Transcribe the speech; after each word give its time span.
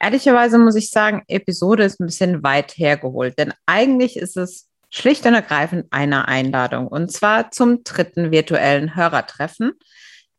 Ehrlicherweise 0.00 0.58
muss 0.58 0.76
ich 0.76 0.90
sagen, 0.90 1.22
Episode 1.28 1.84
ist 1.84 2.00
ein 2.00 2.06
bisschen 2.06 2.42
weit 2.42 2.76
hergeholt, 2.78 3.38
denn 3.38 3.52
eigentlich 3.66 4.16
ist 4.16 4.36
es 4.36 4.68
schlicht 4.88 5.26
und 5.26 5.34
ergreifend 5.34 5.86
eine 5.90 6.26
Einladung 6.26 6.88
und 6.88 7.12
zwar 7.12 7.50
zum 7.50 7.84
dritten 7.84 8.32
virtuellen 8.32 8.96
Hörertreffen, 8.96 9.72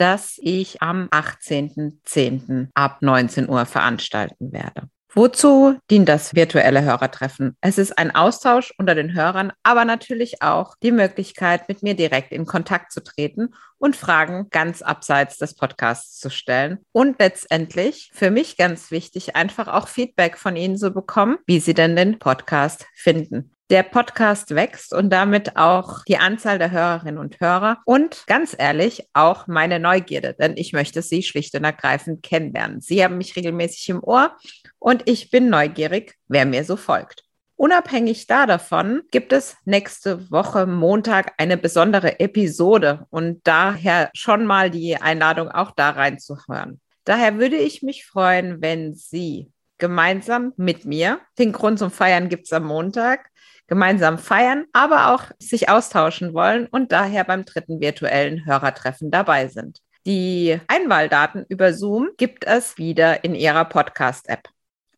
das 0.00 0.38
ich 0.42 0.80
am 0.82 1.08
18.10. 1.08 2.68
ab 2.74 2.98
19 3.02 3.48
Uhr 3.48 3.66
veranstalten 3.66 4.52
werde. 4.52 4.88
Wozu 5.12 5.76
dient 5.90 6.08
das 6.08 6.36
virtuelle 6.36 6.82
Hörertreffen? 6.82 7.56
Es 7.60 7.78
ist 7.78 7.98
ein 7.98 8.14
Austausch 8.14 8.72
unter 8.78 8.94
den 8.94 9.12
Hörern, 9.12 9.52
aber 9.64 9.84
natürlich 9.84 10.40
auch 10.40 10.76
die 10.84 10.92
Möglichkeit, 10.92 11.68
mit 11.68 11.82
mir 11.82 11.94
direkt 11.94 12.30
in 12.30 12.46
Kontakt 12.46 12.92
zu 12.92 13.02
treten 13.02 13.52
und 13.78 13.96
Fragen 13.96 14.46
ganz 14.50 14.82
abseits 14.82 15.36
des 15.36 15.54
Podcasts 15.54 16.20
zu 16.20 16.30
stellen. 16.30 16.78
Und 16.92 17.18
letztendlich, 17.18 18.12
für 18.14 18.30
mich 18.30 18.56
ganz 18.56 18.92
wichtig, 18.92 19.34
einfach 19.34 19.66
auch 19.66 19.88
Feedback 19.88 20.38
von 20.38 20.54
Ihnen 20.54 20.76
zu 20.76 20.92
bekommen, 20.92 21.38
wie 21.44 21.58
Sie 21.58 21.74
denn 21.74 21.96
den 21.96 22.20
Podcast 22.20 22.86
finden. 22.94 23.50
Der 23.70 23.84
Podcast 23.84 24.56
wächst 24.56 24.92
und 24.92 25.10
damit 25.10 25.56
auch 25.56 26.02
die 26.04 26.16
Anzahl 26.16 26.58
der 26.58 26.72
Hörerinnen 26.72 27.18
und 27.18 27.38
Hörer 27.38 27.78
und 27.84 28.24
ganz 28.26 28.56
ehrlich 28.58 29.06
auch 29.12 29.46
meine 29.46 29.78
Neugierde, 29.78 30.34
denn 30.34 30.56
ich 30.56 30.72
möchte 30.72 31.02
Sie 31.02 31.22
schlicht 31.22 31.54
und 31.54 31.62
ergreifend 31.62 32.24
kennenlernen. 32.24 32.80
Sie 32.80 33.04
haben 33.04 33.16
mich 33.16 33.36
regelmäßig 33.36 33.88
im 33.90 34.02
Ohr 34.02 34.36
und 34.80 35.08
ich 35.08 35.30
bin 35.30 35.50
neugierig, 35.50 36.16
wer 36.26 36.46
mir 36.46 36.64
so 36.64 36.74
folgt. 36.74 37.22
Unabhängig 37.54 38.26
da 38.26 38.46
davon 38.46 39.02
gibt 39.12 39.32
es 39.32 39.56
nächste 39.64 40.28
Woche 40.32 40.66
Montag 40.66 41.34
eine 41.38 41.56
besondere 41.56 42.18
Episode 42.18 43.06
und 43.10 43.40
daher 43.44 44.10
schon 44.14 44.46
mal 44.46 44.70
die 44.70 44.96
Einladung 44.96 45.48
auch 45.48 45.70
da 45.70 45.90
reinzuhören. 45.90 46.80
Daher 47.04 47.38
würde 47.38 47.56
ich 47.56 47.82
mich 47.82 48.04
freuen, 48.04 48.60
wenn 48.60 48.94
Sie 48.94 49.52
gemeinsam 49.80 50.52
mit 50.56 50.84
mir, 50.84 51.20
den 51.38 51.52
Grund 51.52 51.78
zum 51.78 51.90
Feiern 51.90 52.28
gibt 52.28 52.46
es 52.46 52.52
am 52.52 52.64
Montag, 52.64 53.30
gemeinsam 53.66 54.18
feiern, 54.18 54.66
aber 54.72 55.12
auch 55.12 55.24
sich 55.38 55.68
austauschen 55.68 56.34
wollen 56.34 56.66
und 56.66 56.92
daher 56.92 57.24
beim 57.24 57.44
dritten 57.44 57.80
virtuellen 57.80 58.44
Hörertreffen 58.46 59.10
dabei 59.10 59.48
sind. 59.48 59.80
Die 60.06 60.58
Einwahldaten 60.66 61.44
über 61.48 61.72
Zoom 61.74 62.10
gibt 62.16 62.44
es 62.46 62.78
wieder 62.78 63.24
in 63.24 63.34
Ihrer 63.34 63.64
Podcast-App. 63.64 64.48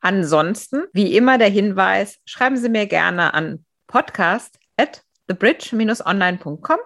Ansonsten, 0.00 0.84
wie 0.92 1.16
immer 1.16 1.38
der 1.38 1.48
Hinweis, 1.48 2.18
schreiben 2.26 2.56
Sie 2.56 2.68
mir 2.68 2.86
gerne 2.86 3.34
an 3.34 3.64
podcast 3.86 4.58
at 4.76 5.02
thebridge-online.com 5.28 6.78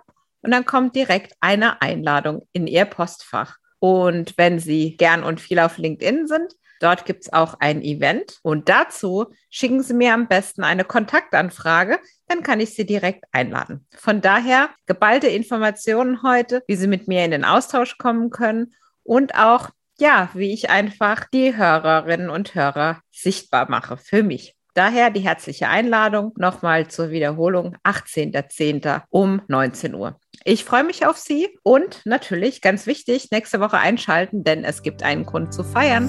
und 0.43 0.51
dann 0.51 0.65
kommt 0.65 0.97
direkt 0.97 1.35
eine 1.41 1.83
Einladung 1.83 2.47
in 2.53 2.67
Ihr 2.67 2.85
Postfach. 2.85 3.57
Und 3.79 4.35
wenn 4.37 4.59
Sie 4.59 4.97
gern 4.97 5.23
und 5.23 5.41
viel 5.41 5.59
auf 5.59 5.79
LinkedIn 5.79 6.27
sind, 6.27 6.55
dort 6.81 7.05
gibt 7.05 7.25
es 7.25 7.33
auch 7.33 7.55
ein 7.61 7.83
Event. 7.83 8.39
Und 8.43 8.69
dazu 8.69 9.27
schicken 9.51 9.83
Sie 9.83 9.95
mir 9.95 10.15
am 10.15 10.29
besten 10.29 10.63
eine 10.63 10.85
Kontaktanfrage, 10.85 11.99
dann 12.27 12.43
kann 12.43 12.61
ich 12.61 12.75
Sie 12.75 12.87
direkt 12.87 13.25
einladen. 13.33 13.87
Von 13.97 14.21
daher 14.21 14.71
geballte 14.87 15.29
Informationen 15.29 16.23
heute, 16.23 16.63
wie 16.67 16.77
Sie 16.77 16.87
mit 16.87 17.09
mir 17.09 17.25
in 17.25 17.31
den 17.31 17.45
Austausch 17.45 17.99
kommen 17.99 18.31
können 18.31 18.75
und 19.03 19.35
auch 19.35 19.71
ja, 20.01 20.31
wie 20.35 20.53
ich 20.53 20.71
einfach 20.71 21.27
die 21.33 21.57
Hörerinnen 21.57 22.31
und 22.31 22.55
Hörer 22.55 23.01
sichtbar 23.11 23.69
mache 23.69 23.97
für 23.97 24.23
mich. 24.23 24.55
Daher 24.75 25.11
die 25.11 25.21
herzliche 25.21 25.69
Einladung 25.69 26.33
nochmal 26.37 26.87
zur 26.87 27.11
Wiederholung 27.11 27.77
18.10. 27.83 29.03
um 29.11 29.43
19 29.49 29.95
Uhr. 29.95 30.21
Ich 30.45 30.65
freue 30.65 30.85
mich 30.85 31.05
auf 31.05 31.17
Sie 31.17 31.49
und 31.65 32.03
natürlich 32.05 32.63
ganz 32.63 32.87
wichtig, 32.87 33.33
nächste 33.33 33.59
Woche 33.59 33.79
einschalten, 33.79 34.45
denn 34.45 34.63
es 34.63 34.85
gibt 34.85 35.03
einen 35.03 35.27
Grund 35.27 35.53
zu 35.53 35.65
feiern. 35.65 36.09